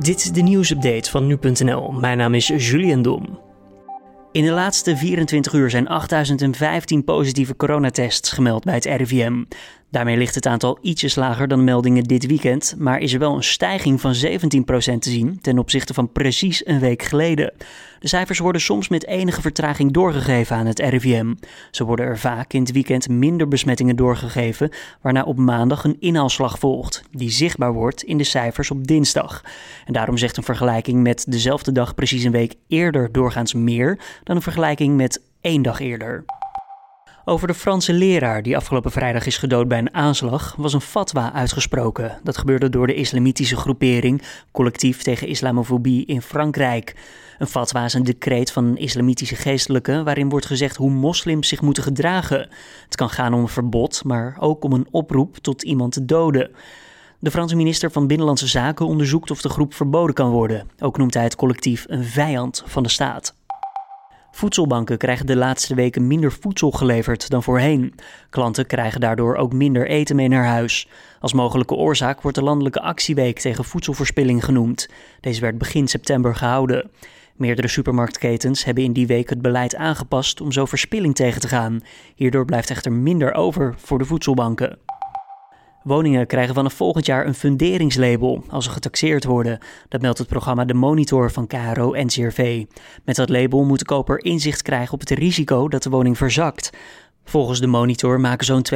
[0.00, 1.92] Dit is de nieuwsupdate van nu.nl.
[1.92, 3.38] Mijn naam is Julian Dom.
[4.32, 9.44] In de laatste 24 uur zijn 8015 positieve coronatests gemeld bij het RIVM.
[9.90, 13.42] Daarmee ligt het aantal ietsjes lager dan meldingen dit weekend, maar is er wel een
[13.42, 14.18] stijging van 17%
[14.98, 17.52] te zien ten opzichte van precies een week geleden.
[18.00, 21.34] De cijfers worden soms met enige vertraging doorgegeven aan het RIVM.
[21.70, 24.70] Zo worden er vaak in het weekend minder besmettingen doorgegeven,
[25.00, 29.44] waarna op maandag een inhaalslag volgt, die zichtbaar wordt in de cijfers op dinsdag.
[29.84, 34.36] En daarom zegt een vergelijking met dezelfde dag precies een week eerder doorgaans meer dan
[34.36, 36.24] een vergelijking met één dag eerder.
[37.30, 41.32] Over de Franse leraar die afgelopen vrijdag is gedood bij een aanslag was een fatwa
[41.32, 42.18] uitgesproken.
[42.22, 44.22] Dat gebeurde door de islamitische groepering
[44.52, 46.96] Collectief tegen Islamofobie in Frankrijk.
[47.38, 51.82] Een fatwa is een decreet van islamitische geestelijke waarin wordt gezegd hoe moslims zich moeten
[51.82, 52.48] gedragen.
[52.84, 56.50] Het kan gaan om een verbod, maar ook om een oproep tot iemand te doden.
[57.18, 60.68] De Franse minister van Binnenlandse Zaken onderzoekt of de groep verboden kan worden.
[60.78, 63.38] Ook noemt hij het collectief een vijand van de staat.
[64.30, 67.94] Voedselbanken krijgen de laatste weken minder voedsel geleverd dan voorheen.
[68.30, 70.88] Klanten krijgen daardoor ook minder eten mee naar huis.
[71.20, 74.88] Als mogelijke oorzaak wordt de landelijke actieweek tegen voedselverspilling genoemd.
[75.20, 76.90] Deze werd begin september gehouden.
[77.36, 81.80] Meerdere supermarktketens hebben in die week het beleid aangepast om zo verspilling tegen te gaan.
[82.14, 84.78] Hierdoor blijft echter minder over voor de voedselbanken.
[85.82, 89.58] Woningen krijgen vanaf volgend jaar een funderingslabel als ze getaxeerd worden.
[89.88, 92.64] Dat meldt het programma De Monitor van KRO NCRV.
[93.04, 96.70] Met dat label moet de koper inzicht krijgen op het risico dat de woning verzakt.
[97.24, 98.66] Volgens de monitor maken zo'n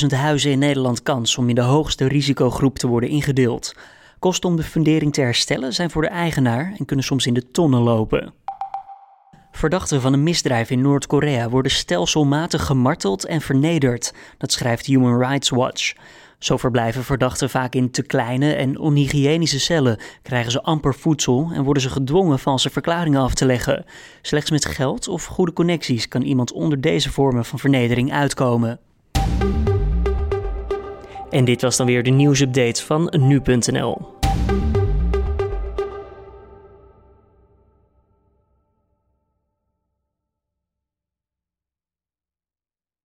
[0.00, 3.74] 250.000 huizen in Nederland kans om in de hoogste risicogroep te worden ingedeeld.
[4.18, 7.50] Kosten om de fundering te herstellen zijn voor de eigenaar en kunnen soms in de
[7.50, 8.34] tonnen lopen.
[9.56, 15.50] Verdachten van een misdrijf in Noord-Korea worden stelselmatig gemarteld en vernederd, dat schrijft Human Rights
[15.50, 15.94] Watch.
[16.38, 21.62] Zo verblijven verdachten vaak in te kleine en onhygiënische cellen, krijgen ze amper voedsel en
[21.62, 23.84] worden ze gedwongen valse verklaringen af te leggen.
[24.22, 28.80] Slechts met geld of goede connecties kan iemand onder deze vormen van vernedering uitkomen.
[31.30, 34.14] En dit was dan weer de nieuwsupdate van nu.nl.